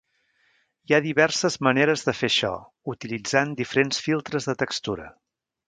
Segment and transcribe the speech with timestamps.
[0.87, 2.51] Hi ha diverses maneres de fer això,
[2.95, 5.11] utilitzant diferents filtres de textura.